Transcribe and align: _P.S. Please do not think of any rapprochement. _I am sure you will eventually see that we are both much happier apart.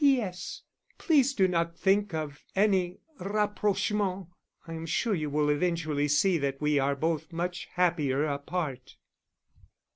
_P.S. 0.03 0.63
Please 0.97 1.35
do 1.35 1.47
not 1.47 1.77
think 1.77 2.11
of 2.11 2.43
any 2.55 2.97
rapprochement. 3.19 4.29
_I 4.67 4.75
am 4.75 4.87
sure 4.87 5.13
you 5.13 5.29
will 5.29 5.49
eventually 5.51 6.07
see 6.07 6.39
that 6.39 6.59
we 6.59 6.79
are 6.79 6.95
both 6.95 7.31
much 7.31 7.67
happier 7.75 8.25
apart. 8.25 8.95